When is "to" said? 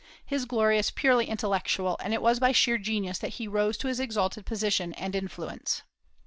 3.77-3.87